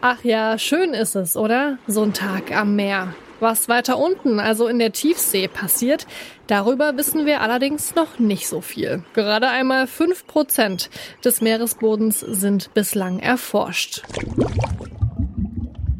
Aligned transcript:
Ach 0.00 0.22
ja, 0.24 0.58
schön 0.58 0.94
ist 0.94 1.16
es, 1.16 1.36
oder? 1.36 1.78
So 1.86 2.02
ein 2.02 2.12
Tag 2.12 2.54
am 2.54 2.76
Meer. 2.76 3.14
Was 3.40 3.68
weiter 3.68 3.98
unten, 3.98 4.40
also 4.40 4.66
in 4.66 4.78
der 4.78 4.92
Tiefsee, 4.92 5.48
passiert, 5.48 6.06
darüber 6.46 6.96
wissen 6.96 7.26
wir 7.26 7.42
allerdings 7.42 7.94
noch 7.94 8.18
nicht 8.18 8.48
so 8.48 8.60
viel. 8.60 9.02
Gerade 9.14 9.48
einmal 9.48 9.86
fünf 9.86 10.26
Prozent 10.26 10.88
des 11.24 11.42
Meeresbodens 11.42 12.20
sind 12.20 12.72
bislang 12.72 13.18
erforscht. 13.18 14.02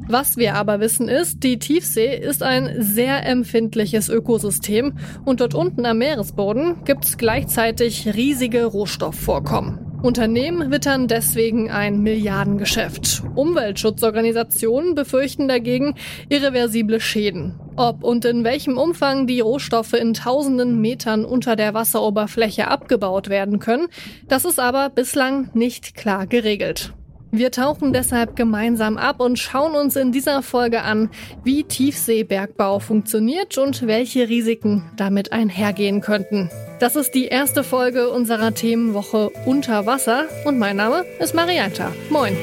Was 0.08 0.36
wir 0.36 0.54
aber 0.54 0.78
wissen 0.80 1.08
ist, 1.08 1.42
die 1.42 1.58
Tiefsee 1.58 2.16
ist 2.16 2.42
ein 2.42 2.76
sehr 2.78 3.26
empfindliches 3.26 4.08
Ökosystem 4.08 4.96
und 5.24 5.40
dort 5.40 5.54
unten 5.54 5.84
am 5.84 5.98
Meeresboden 5.98 6.84
gibt 6.84 7.04
es 7.04 7.18
gleichzeitig 7.18 8.14
riesige 8.14 8.66
Rohstoffvorkommen. 8.66 9.85
Unternehmen 10.06 10.70
wittern 10.70 11.08
deswegen 11.08 11.70
ein 11.70 12.00
Milliardengeschäft. 12.00 13.24
Umweltschutzorganisationen 13.34 14.94
befürchten 14.94 15.48
dagegen 15.48 15.96
irreversible 16.28 17.00
Schäden. 17.00 17.58
Ob 17.74 18.04
und 18.04 18.24
in 18.24 18.44
welchem 18.44 18.78
Umfang 18.78 19.26
die 19.26 19.40
Rohstoffe 19.40 19.94
in 19.94 20.14
tausenden 20.14 20.80
Metern 20.80 21.24
unter 21.24 21.56
der 21.56 21.74
Wasseroberfläche 21.74 22.68
abgebaut 22.68 23.28
werden 23.28 23.58
können, 23.58 23.88
das 24.28 24.44
ist 24.44 24.60
aber 24.60 24.90
bislang 24.90 25.50
nicht 25.54 25.96
klar 25.96 26.26
geregelt. 26.26 26.94
Wir 27.32 27.50
tauchen 27.50 27.92
deshalb 27.92 28.36
gemeinsam 28.36 28.96
ab 28.96 29.20
und 29.20 29.38
schauen 29.38 29.74
uns 29.74 29.96
in 29.96 30.12
dieser 30.12 30.42
Folge 30.42 30.82
an, 30.82 31.10
wie 31.42 31.64
Tiefseebergbau 31.64 32.78
funktioniert 32.78 33.58
und 33.58 33.86
welche 33.86 34.28
Risiken 34.28 34.90
damit 34.96 35.32
einhergehen 35.32 36.00
könnten. 36.00 36.48
Das 36.78 36.94
ist 36.94 37.14
die 37.14 37.28
erste 37.28 37.64
Folge 37.64 38.10
unserer 38.10 38.52
Themenwoche 38.52 39.30
Unter 39.46 39.86
Wasser 39.86 40.26
und 40.44 40.58
mein 40.58 40.76
Name 40.76 41.06
ist 41.18 41.34
Marianta. 41.34 41.90
Moin. 42.10 42.36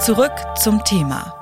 Zurück 0.00 0.32
zum 0.60 0.82
Thema. 0.82 1.36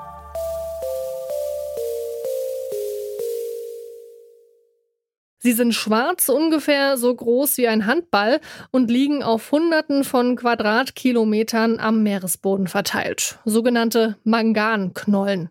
Sie 5.39 5.53
sind 5.53 5.73
schwarz, 5.73 6.29
ungefähr 6.29 6.97
so 6.97 7.15
groß 7.15 7.57
wie 7.57 7.67
ein 7.67 7.87
Handball 7.87 8.41
und 8.69 8.91
liegen 8.91 9.23
auf 9.23 9.51
Hunderten 9.51 10.03
von 10.03 10.35
Quadratkilometern 10.35 11.79
am 11.79 12.03
Meeresboden 12.03 12.67
verteilt. 12.67 13.39
Sogenannte 13.43 14.17
Manganknollen. 14.23 15.49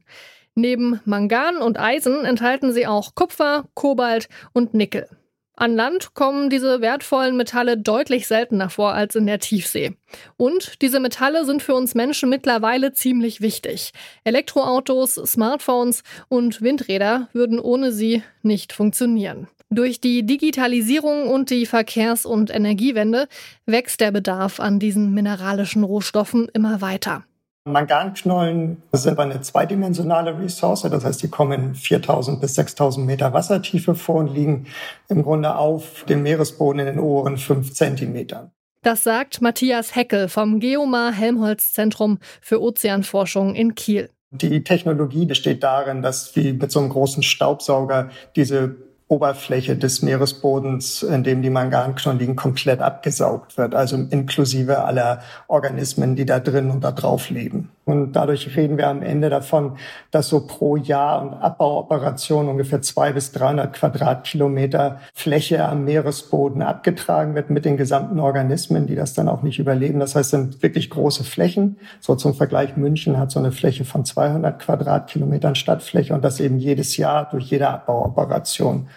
Neben 0.58 0.98
Mangan 1.04 1.58
und 1.58 1.78
Eisen 1.78 2.24
enthalten 2.24 2.72
sie 2.72 2.88
auch 2.88 3.14
Kupfer, 3.14 3.68
Kobalt 3.74 4.28
und 4.52 4.74
Nickel. 4.74 5.06
An 5.54 5.76
Land 5.76 6.14
kommen 6.14 6.50
diese 6.50 6.80
wertvollen 6.80 7.36
Metalle 7.36 7.78
deutlich 7.78 8.26
seltener 8.26 8.68
vor 8.68 8.92
als 8.92 9.14
in 9.14 9.26
der 9.26 9.38
Tiefsee. 9.38 9.96
Und 10.36 10.82
diese 10.82 10.98
Metalle 10.98 11.44
sind 11.44 11.62
für 11.62 11.76
uns 11.76 11.94
Menschen 11.94 12.28
mittlerweile 12.28 12.92
ziemlich 12.92 13.40
wichtig. 13.40 13.92
Elektroautos, 14.24 15.14
Smartphones 15.14 16.02
und 16.26 16.60
Windräder 16.60 17.28
würden 17.32 17.60
ohne 17.60 17.92
sie 17.92 18.24
nicht 18.42 18.72
funktionieren. 18.72 19.46
Durch 19.70 20.00
die 20.00 20.26
Digitalisierung 20.26 21.28
und 21.28 21.50
die 21.50 21.66
Verkehrs- 21.66 22.26
und 22.26 22.50
Energiewende 22.52 23.28
wächst 23.64 24.00
der 24.00 24.10
Bedarf 24.10 24.58
an 24.58 24.80
diesen 24.80 25.14
mineralischen 25.14 25.84
Rohstoffen 25.84 26.48
immer 26.52 26.80
weiter. 26.80 27.22
Manganknollen 27.72 28.82
sind 28.92 29.18
eine 29.18 29.40
zweidimensionale 29.40 30.38
Ressource, 30.38 30.82
das 30.82 31.04
heißt, 31.04 31.22
die 31.22 31.28
kommen 31.28 31.52
in 31.52 31.74
4000 31.74 32.40
bis 32.40 32.54
6000 32.54 33.06
Meter 33.06 33.32
Wassertiefe 33.32 33.94
vor 33.94 34.16
und 34.16 34.34
liegen 34.34 34.66
im 35.08 35.22
Grunde 35.22 35.54
auf 35.56 36.04
dem 36.08 36.22
Meeresboden 36.22 36.80
in 36.80 36.86
den 36.86 36.98
oberen 36.98 37.36
fünf 37.36 37.72
Zentimetern. 37.72 38.50
Das 38.82 39.02
sagt 39.04 39.42
Matthias 39.42 39.96
Heckel 39.96 40.28
vom 40.28 40.60
Geomar 40.60 41.12
Helmholtz 41.12 41.72
Zentrum 41.72 42.18
für 42.40 42.62
Ozeanforschung 42.62 43.54
in 43.54 43.74
Kiel. 43.74 44.08
Die 44.30 44.62
Technologie 44.62 45.24
besteht 45.24 45.62
darin, 45.62 46.02
dass 46.02 46.36
wie 46.36 46.52
mit 46.52 46.70
so 46.70 46.80
einem 46.80 46.90
großen 46.90 47.22
Staubsauger 47.22 48.10
diese 48.36 48.76
Oberfläche 49.08 49.76
des 49.76 50.02
Meeresbodens, 50.02 51.02
in 51.02 51.24
dem 51.24 51.42
die 51.42 51.50
Manganknollen 51.50 52.18
liegen, 52.18 52.36
komplett 52.36 52.80
abgesaugt 52.80 53.56
wird, 53.56 53.74
also 53.74 53.96
inklusive 53.96 54.84
aller 54.84 55.22
Organismen, 55.48 56.14
die 56.14 56.26
da 56.26 56.40
drin 56.40 56.70
und 56.70 56.84
da 56.84 56.92
drauf 56.92 57.30
leben. 57.30 57.70
Und 57.88 58.12
dadurch 58.12 58.54
reden 58.54 58.76
wir 58.76 58.86
am 58.88 59.00
Ende 59.00 59.30
davon, 59.30 59.78
dass 60.10 60.28
so 60.28 60.46
pro 60.46 60.76
Jahr 60.76 61.22
und 61.22 61.32
Abbauoperation 61.32 62.46
ungefähr 62.46 62.82
zwei 62.82 63.12
bis 63.12 63.32
300 63.32 63.72
Quadratkilometer 63.72 65.00
Fläche 65.14 65.66
am 65.66 65.84
Meeresboden 65.84 66.60
abgetragen 66.60 67.34
wird 67.34 67.48
mit 67.48 67.64
den 67.64 67.78
gesamten 67.78 68.20
Organismen, 68.20 68.86
die 68.86 68.94
das 68.94 69.14
dann 69.14 69.26
auch 69.26 69.42
nicht 69.42 69.58
überleben. 69.58 70.00
Das 70.00 70.14
heißt, 70.14 70.30
sind 70.30 70.62
wirklich 70.62 70.90
große 70.90 71.24
Flächen. 71.24 71.78
So 71.98 72.14
zum 72.14 72.34
Vergleich, 72.34 72.76
München 72.76 73.16
hat 73.16 73.30
so 73.30 73.38
eine 73.38 73.52
Fläche 73.52 73.86
von 73.86 74.04
200 74.04 74.58
Quadratkilometern 74.58 75.54
Stadtfläche 75.54 76.12
und 76.12 76.22
das 76.22 76.40
eben 76.40 76.58
jedes 76.58 76.98
Jahr 76.98 77.30
durch 77.30 77.46
jede 77.46 77.68
Abbauoperation. 77.70 78.88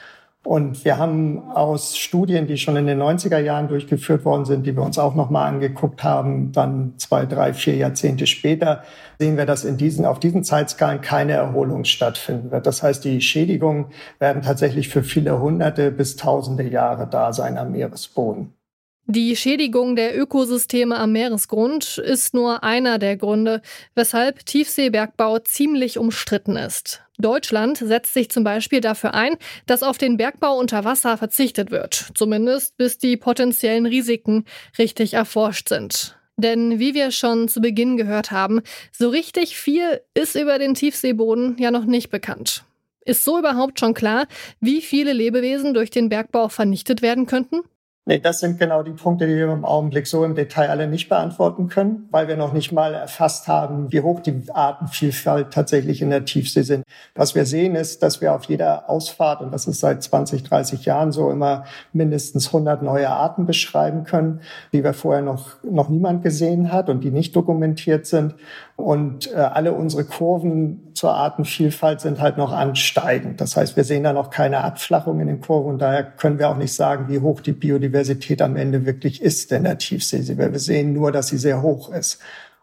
Und 0.44 0.86
wir 0.86 0.98
haben 0.98 1.52
aus 1.52 1.96
Studien, 1.96 2.48
die 2.48 2.58
schon 2.58 2.76
in 2.76 2.88
den 2.88 3.00
90er 3.00 3.38
Jahren 3.38 3.68
durchgeführt 3.68 4.26
worden 4.26 4.46
sind, 4.46 4.66
die 4.66 4.76
wir 4.76 4.82
uns 4.82 4.98
auch 4.98 5.14
nochmal 5.14 5.48
angeguckt 5.48 6.04
haben, 6.04 6.52
dann 6.52 6.94
zwei, 6.98 7.28
drei, 7.28 7.54
vier 7.54 7.76
Jahrzehnte 7.76 8.26
später, 8.26 8.84
sehen 9.20 9.38
wir, 9.38 9.46
dass 9.46 9.64
in 9.64 9.78
diesen, 9.78 10.04
auf 10.04 10.20
diesen 10.20 10.44
Zeitskalen 10.44 11.02
keine 11.02 11.34
Erholung 11.34 11.86
stattfinden 11.86 12.50
wird. 12.50 12.66
Das 12.66 12.82
heißt, 12.82 13.06
die 13.06 13.22
Schädigungen 13.22 13.86
werden 14.18 14.42
tatsächlich 14.42 14.90
für 14.90 15.04
viele 15.04 15.40
hunderte 15.40 15.92
bis 15.92 16.16
tausende 16.16 16.64
Jahre 16.68 17.08
da 17.08 17.34
sein 17.34 17.60
am 17.60 17.74
Meeresboden. 17.74 18.54
Die 19.14 19.36
Schädigung 19.36 19.98
der 19.98 20.18
Ökosysteme 20.18 20.98
am 20.98 21.12
Meeresgrund 21.12 21.98
ist 21.98 22.34
nur 22.34 22.64
einer 22.64 22.98
der 22.98 23.18
Gründe, 23.18 23.62
weshalb 23.94 24.46
Tiefseebergbau 24.46 25.40
ziemlich 25.40 25.98
umstritten 25.98 26.56
ist. 26.56 27.02
Deutschland 27.18 27.78
setzt 27.78 28.14
sich 28.14 28.32
zum 28.32 28.46
Beispiel 28.46 28.80
dafür 28.80 29.14
ein, 29.14 29.36
dass 29.66 29.84
auf 29.84 29.98
den 29.98 30.16
Bergbau 30.16 30.58
unter 30.58 30.86
Wasser 30.86 31.18
verzichtet 31.18 31.72
wird, 31.72 32.12
zumindest 32.16 32.78
bis 32.78 33.00
die 33.00 33.18
potenziellen 33.18 33.86
Risiken 33.86 34.46
richtig 34.78 35.16
erforscht 35.16 35.68
sind. 35.68 36.18
Denn 36.38 36.80
wie 36.80 36.94
wir 36.94 37.12
schon 37.12 37.50
zu 37.50 37.60
Beginn 37.60 37.98
gehört 37.98 38.32
haben, 38.32 38.62
so 38.94 39.10
richtig 39.10 39.58
viel 39.58 40.00
ist 40.14 40.36
über 40.36 40.58
den 40.58 40.74
Tiefseeboden 40.74 41.58
ja 41.60 41.70
noch 41.70 41.84
nicht 41.84 42.12
bekannt. 42.12 42.64
Ist 43.04 43.26
so 43.26 43.38
überhaupt 43.38 43.78
schon 43.78 43.94
klar, 43.94 44.26
wie 44.62 44.80
viele 44.80 45.12
Lebewesen 45.12 45.74
durch 45.74 45.90
den 45.90 46.08
Bergbau 46.08 46.48
vernichtet 46.48 47.02
werden 47.02 47.26
könnten? 47.26 47.60
Nee, 48.12 48.20
das 48.20 48.42
sind 48.42 48.60
genau 48.60 48.84
die 48.84 48.92
Punkte, 48.92 49.26
die 49.26 49.38
wir 49.38 49.50
im 49.50 49.64
Augenblick 49.64 50.06
so 50.06 50.26
im 50.26 50.36
Detail 50.36 50.70
alle 50.70 50.86
nicht 50.86 51.08
beantworten 51.08 51.70
können, 51.70 52.10
weil 52.12 52.28
wir 52.28 52.36
noch 52.36 52.52
nicht 52.52 52.74
mal 52.74 52.94
erfasst 52.94 53.48
haben, 53.48 53.90
wie 53.94 54.02
hoch 54.02 54.20
die 54.20 54.44
Artenvielfalt 54.54 55.54
tatsächlich 55.54 56.02
in 56.02 56.10
der 56.10 56.26
Tiefsee 56.26 56.64
sind. 56.64 56.84
Was 57.16 57.36
wir 57.36 57.46
sehen 57.46 57.74
ist, 57.74 58.04
dass 58.04 58.20
wir 58.20 58.34
auf 58.36 58.44
jeder 58.44 58.90
Ausfahrt, 58.90 59.40
und 59.40 59.54
das 59.54 59.66
ist 59.66 59.80
seit 59.80 60.04
20, 60.04 60.44
30 60.44 60.84
Jahren 60.84 61.14
so, 61.14 61.32
immer 61.32 61.64
mindestens 61.94 62.48
100 62.48 62.84
neue 62.84 63.10
Arten 63.10 63.46
beschreiben 63.46 64.04
können, 64.04 64.42
die 64.74 64.84
wir 64.84 64.94
vorher 64.94 65.22
noch, 65.22 65.64
noch 65.64 65.88
niemand 65.88 66.22
gesehen 66.22 66.74
hat 66.74 66.90
und 66.90 67.06
die 67.06 67.12
nicht 67.12 67.34
dokumentiert 67.34 68.08
sind. 68.08 68.36
Und 68.76 69.32
äh, 69.32 69.36
alle 69.36 69.72
unsere 69.72 70.04
Kurven 70.04 70.92
zur 70.96 71.14
Artenvielfalt 71.14 72.02
sind 72.02 72.20
halt 72.20 72.38
noch 72.38 72.52
ansteigend. 72.52 73.40
Das 73.40 73.56
heißt, 73.56 73.78
wir 73.78 73.84
sehen 73.84 74.04
da 74.04 74.12
noch 74.12 74.32
keine 74.32 74.64
Abflachung 74.64 75.20
in 75.22 75.28
den 75.28 75.40
Kurven 75.40 75.74
und 75.74 75.80
daher 75.80 76.04
können 76.04 76.40
wir 76.40 76.50
auch 76.50 76.58
nicht 76.58 76.74
sagen, 76.74 77.06
wie 77.08 77.20
hoch 77.20 77.42
die 77.42 77.54
Biodiversität 77.54 78.01
am 78.42 78.56
Ende 78.56 78.86
wirklich 78.86 79.22
ist 79.22 79.52
in 79.52 79.64
der 79.64 79.78
Tiefsee. 79.78 80.38
Wir 80.38 80.60
sehen 80.60 80.94
nur, 80.94 81.12
dass 81.12 81.28
sie 81.28 81.38
sehr 81.38 81.62
hoch 81.62 81.92
ist. 81.92 82.20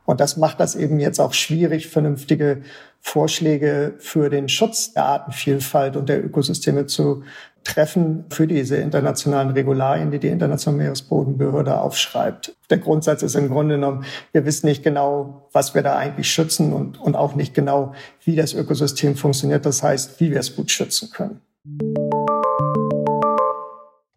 Und 0.09 0.21
das 0.21 0.39
macht 0.39 0.59
das 0.59 0.75
eben 0.75 1.01
jetzt 1.01 1.21
auch 1.21 1.35
schwierig, 1.35 1.89
vernünftige 1.89 2.63
Vorschläge 3.01 3.93
für 3.99 4.31
den 4.31 4.49
Schutz 4.49 4.95
der 4.95 5.05
Artenvielfalt 5.05 5.97
und 5.97 6.09
der 6.09 6.25
Ökosysteme 6.25 6.87
zu 6.87 7.25
treffen 7.63 8.25
für 8.31 8.47
diese 8.47 8.77
internationalen 8.77 9.51
Regularien, 9.51 10.11
die 10.11 10.19
die 10.19 10.29
Internationale 10.29 10.85
Meeresbodenbehörde 10.85 11.79
aufschreibt. 11.79 12.57
Der 12.71 12.79
Grundsatz 12.79 13.23
ist 13.23 13.35
im 13.35 13.51
Grunde 13.51 13.75
genommen, 13.75 14.07
wir 14.33 14.47
wissen 14.47 14.67
nicht 14.67 14.83
genau, 14.83 15.47
was 15.53 15.75
wir 15.75 15.83
da 15.83 15.97
eigentlich 15.97 16.31
schützen 16.31 16.73
und, 16.73 16.99
und 16.99 17.15
auch 17.15 17.35
nicht 17.35 17.53
genau, 17.53 17.93
wie 18.25 18.35
das 18.35 18.55
Ökosystem 18.55 19.15
funktioniert. 19.15 19.67
Das 19.67 19.83
heißt, 19.83 20.21
wie 20.21 20.31
wir 20.31 20.41
es 20.41 20.57
gut 20.57 20.71
schützen 20.71 21.11
können. 21.11 21.43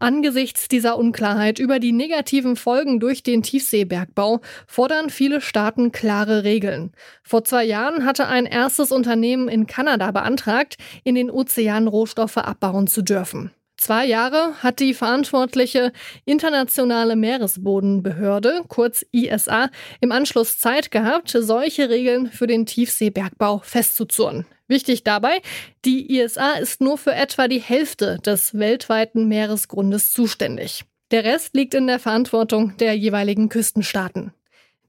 Angesichts 0.01 0.67
dieser 0.67 0.97
Unklarheit 0.97 1.59
über 1.59 1.77
die 1.77 1.91
negativen 1.91 2.55
Folgen 2.55 2.99
durch 2.99 3.21
den 3.21 3.43
Tiefseebergbau 3.43 4.41
fordern 4.65 5.11
viele 5.11 5.41
Staaten 5.41 5.91
klare 5.91 6.43
Regeln. 6.43 6.91
Vor 7.21 7.43
zwei 7.43 7.65
Jahren 7.65 8.03
hatte 8.03 8.27
ein 8.27 8.47
erstes 8.47 8.91
Unternehmen 8.91 9.47
in 9.47 9.67
Kanada 9.67 10.09
beantragt, 10.09 10.77
in 11.03 11.13
den 11.13 11.29
Ozean 11.29 11.87
Rohstoffe 11.87 12.37
abbauen 12.37 12.87
zu 12.87 13.03
dürfen. 13.03 13.51
Zwei 13.77 14.07
Jahre 14.07 14.55
hat 14.63 14.79
die 14.79 14.95
verantwortliche 14.95 15.91
Internationale 16.25 17.15
Meeresbodenbehörde, 17.15 18.61
kurz 18.69 19.05
ISA, 19.11 19.69
im 19.99 20.11
Anschluss 20.11 20.57
Zeit 20.57 20.89
gehabt, 20.89 21.29
solche 21.29 21.91
Regeln 21.91 22.31
für 22.31 22.47
den 22.47 22.65
Tiefseebergbau 22.65 23.59
festzuzurren. 23.63 24.47
Wichtig 24.71 25.03
dabei, 25.03 25.41
die 25.83 26.17
ISA 26.17 26.53
ist 26.53 26.79
nur 26.79 26.97
für 26.97 27.13
etwa 27.13 27.49
die 27.49 27.59
Hälfte 27.59 28.19
des 28.25 28.57
weltweiten 28.57 29.27
Meeresgrundes 29.27 30.13
zuständig. 30.13 30.85
Der 31.11 31.25
Rest 31.25 31.53
liegt 31.53 31.73
in 31.73 31.87
der 31.87 31.99
Verantwortung 31.99 32.77
der 32.77 32.95
jeweiligen 32.95 33.49
Küstenstaaten. 33.49 34.31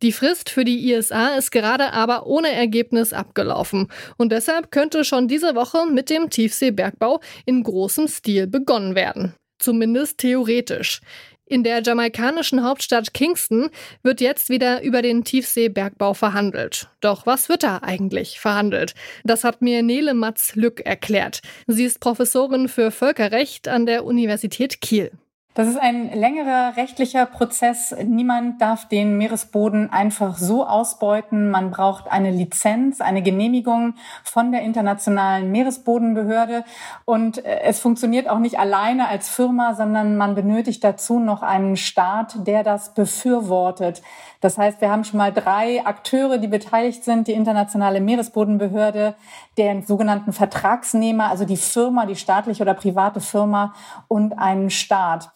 Die 0.00 0.12
Frist 0.12 0.50
für 0.50 0.64
die 0.64 0.92
ISA 0.92 1.34
ist 1.34 1.50
gerade 1.50 1.92
aber 1.92 2.28
ohne 2.28 2.52
Ergebnis 2.52 3.12
abgelaufen 3.12 3.88
und 4.18 4.30
deshalb 4.30 4.70
könnte 4.70 5.02
schon 5.02 5.26
diese 5.26 5.56
Woche 5.56 5.84
mit 5.90 6.10
dem 6.10 6.30
Tiefseebergbau 6.30 7.20
in 7.44 7.64
großem 7.64 8.06
Stil 8.06 8.46
begonnen 8.46 8.94
werden. 8.94 9.34
Zumindest 9.58 10.18
theoretisch. 10.18 11.00
In 11.46 11.64
der 11.64 11.82
jamaikanischen 11.82 12.64
Hauptstadt 12.64 13.12
Kingston 13.12 13.68
wird 14.02 14.20
jetzt 14.20 14.48
wieder 14.48 14.82
über 14.82 15.02
den 15.02 15.24
Tiefseebergbau 15.24 16.14
verhandelt. 16.14 16.88
Doch 17.00 17.26
was 17.26 17.48
wird 17.48 17.62
da 17.62 17.78
eigentlich 17.82 18.40
verhandelt? 18.40 18.94
Das 19.24 19.44
hat 19.44 19.60
mir 19.60 19.82
Nele 19.82 20.14
Matz-Lück 20.14 20.80
erklärt. 20.80 21.42
Sie 21.66 21.84
ist 21.84 22.00
Professorin 22.00 22.68
für 22.68 22.90
Völkerrecht 22.90 23.68
an 23.68 23.86
der 23.86 24.04
Universität 24.04 24.80
Kiel. 24.80 25.10
Das 25.54 25.68
ist 25.68 25.76
ein 25.76 26.10
längerer 26.18 26.78
rechtlicher 26.78 27.26
Prozess. 27.26 27.94
Niemand 28.02 28.62
darf 28.62 28.88
den 28.88 29.18
Meeresboden 29.18 29.92
einfach 29.92 30.38
so 30.38 30.66
ausbeuten. 30.66 31.50
Man 31.50 31.70
braucht 31.70 32.10
eine 32.10 32.30
Lizenz, 32.30 33.02
eine 33.02 33.22
Genehmigung 33.22 33.92
von 34.24 34.50
der 34.50 34.62
Internationalen 34.62 35.52
Meeresbodenbehörde. 35.52 36.64
Und 37.04 37.44
äh, 37.44 37.60
es 37.64 37.80
funktioniert 37.80 38.30
auch 38.30 38.38
nicht 38.38 38.58
alleine 38.58 39.08
als 39.08 39.28
Firma, 39.28 39.74
sondern 39.74 40.16
man 40.16 40.34
benötigt 40.34 40.82
dazu 40.84 41.18
noch 41.18 41.42
einen 41.42 41.76
Staat, 41.76 42.46
der 42.46 42.62
das 42.62 42.94
befürwortet. 42.94 44.00
Das 44.40 44.56
heißt, 44.56 44.80
wir 44.80 44.90
haben 44.90 45.04
schon 45.04 45.18
mal 45.18 45.34
drei 45.34 45.84
Akteure, 45.84 46.38
die 46.38 46.48
beteiligt 46.48 47.04
sind. 47.04 47.28
Die 47.28 47.32
Internationale 47.32 48.00
Meeresbodenbehörde, 48.00 49.16
den 49.58 49.82
sogenannten 49.84 50.32
Vertragsnehmer, 50.32 51.28
also 51.28 51.44
die 51.44 51.58
Firma, 51.58 52.06
die 52.06 52.16
staatliche 52.16 52.62
oder 52.62 52.72
private 52.72 53.20
Firma 53.20 53.74
und 54.08 54.38
einen 54.38 54.70
Staat. 54.70 55.30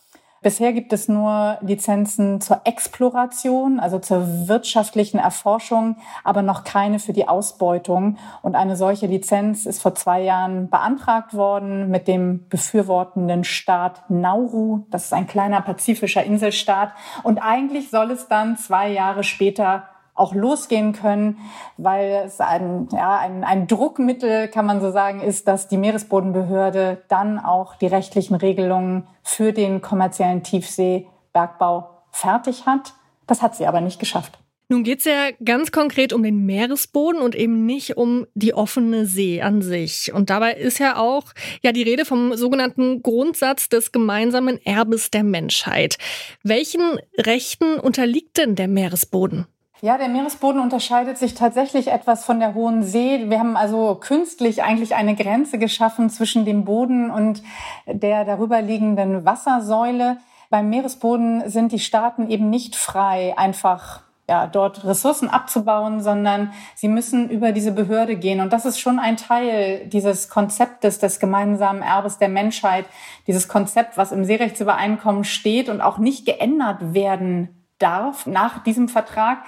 Bisher 0.46 0.72
gibt 0.72 0.92
es 0.92 1.08
nur 1.08 1.58
Lizenzen 1.60 2.40
zur 2.40 2.60
Exploration, 2.62 3.80
also 3.80 3.98
zur 3.98 4.46
wirtschaftlichen 4.46 5.18
Erforschung, 5.18 5.96
aber 6.22 6.42
noch 6.42 6.62
keine 6.62 7.00
für 7.00 7.12
die 7.12 7.26
Ausbeutung. 7.26 8.16
Und 8.42 8.54
eine 8.54 8.76
solche 8.76 9.08
Lizenz 9.08 9.66
ist 9.66 9.82
vor 9.82 9.96
zwei 9.96 10.22
Jahren 10.22 10.70
beantragt 10.70 11.34
worden 11.34 11.90
mit 11.90 12.06
dem 12.06 12.46
befürwortenden 12.48 13.42
Staat 13.42 14.08
Nauru. 14.08 14.84
Das 14.92 15.06
ist 15.06 15.12
ein 15.12 15.26
kleiner 15.26 15.62
pazifischer 15.62 16.22
Inselstaat. 16.22 16.92
Und 17.24 17.38
eigentlich 17.38 17.90
soll 17.90 18.12
es 18.12 18.28
dann 18.28 18.56
zwei 18.56 18.88
Jahre 18.92 19.24
später 19.24 19.88
auch 20.16 20.34
losgehen 20.34 20.92
können, 20.92 21.38
weil 21.76 22.22
es 22.24 22.40
ein, 22.40 22.88
ja, 22.90 23.18
ein, 23.18 23.44
ein 23.44 23.66
Druckmittel, 23.66 24.48
kann 24.48 24.66
man 24.66 24.80
so 24.80 24.90
sagen, 24.90 25.20
ist, 25.20 25.46
dass 25.46 25.68
die 25.68 25.76
Meeresbodenbehörde 25.76 27.02
dann 27.08 27.38
auch 27.38 27.76
die 27.76 27.86
rechtlichen 27.86 28.34
Regelungen 28.34 29.06
für 29.22 29.52
den 29.52 29.82
kommerziellen 29.82 30.42
Tiefseebergbau 30.42 31.90
fertig 32.10 32.66
hat. 32.66 32.94
Das 33.26 33.42
hat 33.42 33.54
sie 33.54 33.66
aber 33.66 33.80
nicht 33.80 34.00
geschafft. 34.00 34.38
Nun 34.68 34.82
geht 34.82 34.98
es 34.98 35.04
ja 35.04 35.28
ganz 35.44 35.70
konkret 35.70 36.12
um 36.12 36.24
den 36.24 36.44
Meeresboden 36.44 37.20
und 37.22 37.36
eben 37.36 37.66
nicht 37.66 37.96
um 37.96 38.26
die 38.34 38.52
offene 38.52 39.06
See 39.06 39.40
an 39.40 39.62
sich. 39.62 40.12
Und 40.12 40.28
dabei 40.28 40.54
ist 40.54 40.80
ja 40.80 40.96
auch 40.96 41.26
ja 41.62 41.70
die 41.70 41.84
Rede 41.84 42.04
vom 42.04 42.34
sogenannten 42.36 43.00
Grundsatz 43.00 43.68
des 43.68 43.92
gemeinsamen 43.92 44.58
Erbes 44.64 45.10
der 45.12 45.22
Menschheit. 45.22 45.98
Welchen 46.42 46.98
Rechten 47.16 47.78
unterliegt 47.78 48.38
denn 48.38 48.56
der 48.56 48.66
Meeresboden? 48.66 49.46
Ja, 49.82 49.98
der 49.98 50.08
Meeresboden 50.08 50.62
unterscheidet 50.62 51.18
sich 51.18 51.34
tatsächlich 51.34 51.88
etwas 51.88 52.24
von 52.24 52.40
der 52.40 52.54
Hohen 52.54 52.82
See. 52.82 53.28
Wir 53.28 53.38
haben 53.38 53.58
also 53.58 53.94
künstlich 53.96 54.62
eigentlich 54.62 54.94
eine 54.94 55.14
Grenze 55.14 55.58
geschaffen 55.58 56.08
zwischen 56.08 56.46
dem 56.46 56.64
Boden 56.64 57.10
und 57.10 57.42
der 57.86 58.24
darüber 58.24 58.62
liegenden 58.62 59.26
Wassersäule. 59.26 60.16
Beim 60.48 60.70
Meeresboden 60.70 61.50
sind 61.50 61.72
die 61.72 61.78
Staaten 61.78 62.30
eben 62.30 62.48
nicht 62.48 62.74
frei, 62.74 63.34
einfach 63.36 64.00
ja, 64.26 64.46
dort 64.46 64.84
Ressourcen 64.86 65.28
abzubauen, 65.28 66.00
sondern 66.00 66.52
sie 66.74 66.88
müssen 66.88 67.28
über 67.28 67.52
diese 67.52 67.72
Behörde 67.72 68.16
gehen. 68.16 68.40
Und 68.40 68.54
das 68.54 68.64
ist 68.64 68.80
schon 68.80 68.98
ein 68.98 69.18
Teil 69.18 69.86
dieses 69.88 70.30
Konzeptes 70.30 70.98
des 70.98 71.20
gemeinsamen 71.20 71.82
Erbes 71.82 72.16
der 72.16 72.30
Menschheit, 72.30 72.86
dieses 73.26 73.46
Konzept, 73.46 73.98
was 73.98 74.10
im 74.10 74.24
Seerechtsübereinkommen 74.24 75.24
steht 75.24 75.68
und 75.68 75.82
auch 75.82 75.98
nicht 75.98 76.24
geändert 76.24 76.94
werden 76.94 77.55
darf 77.78 78.26
nach 78.26 78.62
diesem 78.62 78.88
Vertrag, 78.88 79.38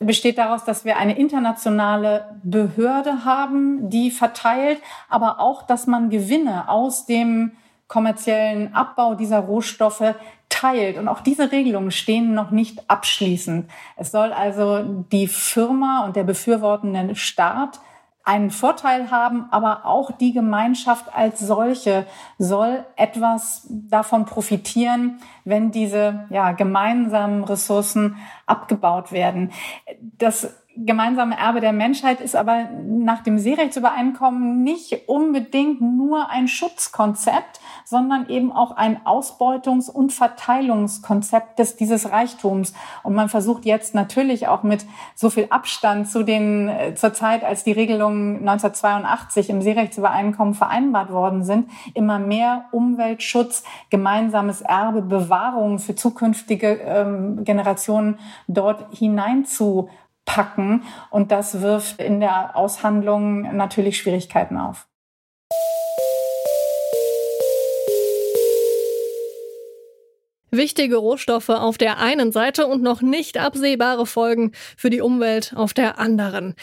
besteht 0.00 0.38
daraus, 0.38 0.64
dass 0.64 0.84
wir 0.84 0.96
eine 0.96 1.18
internationale 1.18 2.38
Behörde 2.42 3.24
haben, 3.24 3.90
die 3.90 4.10
verteilt, 4.10 4.80
aber 5.08 5.40
auch, 5.40 5.62
dass 5.62 5.86
man 5.86 6.10
Gewinne 6.10 6.68
aus 6.68 7.06
dem 7.06 7.52
kommerziellen 7.88 8.74
Abbau 8.74 9.14
dieser 9.14 9.40
Rohstoffe 9.40 10.14
teilt. 10.48 10.98
Und 10.98 11.08
auch 11.08 11.20
diese 11.20 11.50
Regelungen 11.52 11.90
stehen 11.90 12.34
noch 12.34 12.50
nicht 12.50 12.88
abschließend. 12.88 13.70
Es 13.96 14.12
soll 14.12 14.32
also 14.32 14.82
die 15.10 15.26
Firma 15.26 16.04
und 16.04 16.16
der 16.16 16.24
befürwortende 16.24 17.16
Staat 17.16 17.80
einen 18.28 18.50
Vorteil 18.50 19.10
haben, 19.10 19.46
aber 19.50 19.86
auch 19.86 20.10
die 20.12 20.34
Gemeinschaft 20.34 21.06
als 21.16 21.40
solche 21.40 22.04
soll 22.36 22.84
etwas 22.94 23.66
davon 23.70 24.26
profitieren, 24.26 25.20
wenn 25.44 25.70
diese 25.70 26.26
ja, 26.28 26.52
gemeinsamen 26.52 27.42
Ressourcen 27.42 28.16
abgebaut 28.44 29.12
werden. 29.12 29.50
Das 30.18 30.54
gemeinsame 30.84 31.36
Erbe 31.36 31.60
der 31.60 31.72
Menschheit 31.72 32.20
ist 32.20 32.36
aber 32.36 32.68
nach 32.86 33.22
dem 33.22 33.38
Seerechtsübereinkommen 33.38 34.62
nicht 34.62 35.08
unbedingt 35.08 35.80
nur 35.80 36.30
ein 36.30 36.48
Schutzkonzept, 36.48 37.60
sondern 37.84 38.28
eben 38.28 38.52
auch 38.52 38.76
ein 38.76 39.00
Ausbeutungs- 39.04 39.90
und 39.90 40.12
Verteilungskonzept 40.12 41.58
des, 41.58 41.76
dieses 41.76 42.10
Reichtums. 42.10 42.74
Und 43.02 43.14
man 43.14 43.28
versucht 43.28 43.64
jetzt 43.64 43.94
natürlich 43.94 44.46
auch 44.46 44.62
mit 44.62 44.86
so 45.14 45.30
viel 45.30 45.46
Abstand 45.50 46.08
zu 46.08 46.22
den, 46.22 46.68
äh, 46.68 46.94
zur 46.94 47.12
Zeit, 47.12 47.44
als 47.44 47.64
die 47.64 47.72
Regelungen 47.72 48.38
1982 48.38 49.50
im 49.50 49.62
Seerechtsübereinkommen 49.62 50.54
vereinbart 50.54 51.10
worden 51.10 51.44
sind, 51.44 51.70
immer 51.94 52.18
mehr 52.18 52.66
Umweltschutz, 52.72 53.64
gemeinsames 53.90 54.60
Erbe, 54.60 55.02
Bewahrung 55.02 55.78
für 55.78 55.94
zukünftige 55.94 56.80
ähm, 56.84 57.44
Generationen 57.44 58.18
dort 58.46 58.86
hinein 58.94 59.44
zu 59.44 59.88
packen. 60.28 60.84
Und 61.10 61.32
das 61.32 61.62
wirft 61.62 62.00
in 62.00 62.20
der 62.20 62.54
Aushandlung 62.54 63.56
natürlich 63.56 63.98
Schwierigkeiten 63.98 64.58
auf. 64.58 64.86
Wichtige 70.50 70.96
Rohstoffe 70.96 71.50
auf 71.50 71.76
der 71.78 71.98
einen 71.98 72.32
Seite 72.32 72.66
und 72.66 72.82
noch 72.82 73.02
nicht 73.02 73.38
absehbare 73.38 74.06
Folgen 74.06 74.52
für 74.76 74.90
die 74.90 75.00
Umwelt 75.00 75.54
auf 75.56 75.74
der 75.74 75.98
anderen. 75.98 76.54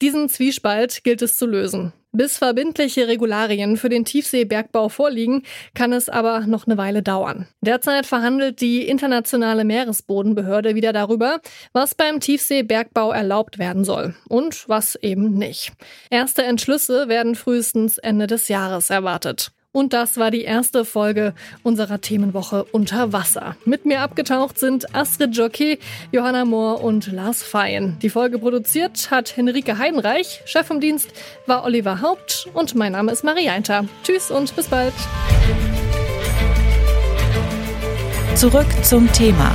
Diesen 0.00 0.28
Zwiespalt 0.28 1.04
gilt 1.04 1.22
es 1.22 1.36
zu 1.36 1.46
lösen. 1.46 1.92
Bis 2.16 2.38
verbindliche 2.38 3.08
Regularien 3.08 3.76
für 3.76 3.88
den 3.88 4.04
Tiefseebergbau 4.04 4.88
vorliegen, 4.88 5.42
kann 5.74 5.92
es 5.92 6.08
aber 6.08 6.46
noch 6.46 6.64
eine 6.64 6.76
Weile 6.76 7.02
dauern. 7.02 7.48
Derzeit 7.60 8.06
verhandelt 8.06 8.60
die 8.60 8.86
Internationale 8.86 9.64
Meeresbodenbehörde 9.64 10.76
wieder 10.76 10.92
darüber, 10.92 11.40
was 11.72 11.96
beim 11.96 12.20
Tiefseebergbau 12.20 13.10
erlaubt 13.10 13.58
werden 13.58 13.84
soll 13.84 14.14
und 14.28 14.68
was 14.68 14.94
eben 14.94 15.34
nicht. 15.34 15.72
Erste 16.08 16.44
Entschlüsse 16.44 17.08
werden 17.08 17.34
frühestens 17.34 17.98
Ende 17.98 18.28
des 18.28 18.46
Jahres 18.46 18.90
erwartet. 18.90 19.50
Und 19.76 19.92
das 19.92 20.18
war 20.18 20.30
die 20.30 20.42
erste 20.42 20.84
Folge 20.84 21.34
unserer 21.64 22.00
Themenwoche 22.00 22.62
Unter 22.62 23.12
Wasser. 23.12 23.56
Mit 23.64 23.84
mir 23.84 24.02
abgetaucht 24.02 24.56
sind 24.56 24.94
Astrid 24.94 25.36
Jockey, 25.36 25.80
Johanna 26.12 26.44
Mohr 26.44 26.80
und 26.80 27.10
Lars 27.10 27.42
Feyen. 27.42 27.98
Die 28.00 28.08
Folge 28.08 28.38
produziert 28.38 29.10
hat 29.10 29.36
Henrike 29.36 29.76
Heidenreich. 29.76 30.42
Chef 30.44 30.68
vom 30.68 30.80
Dienst 30.80 31.08
war 31.46 31.64
Oliver 31.64 32.00
Haupt 32.00 32.48
und 32.54 32.76
mein 32.76 32.92
Name 32.92 33.10
ist 33.10 33.24
Marie 33.24 33.48
Einter. 33.48 33.86
Tschüss 34.04 34.30
und 34.30 34.54
bis 34.54 34.68
bald. 34.68 34.94
Zurück 38.36 38.68
zum 38.84 39.10
Thema 39.10 39.50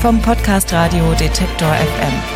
vom 0.00 0.20
Podcast 0.22 0.72
Radio 0.72 1.14
Detektor 1.20 1.72
FM. 1.72 2.35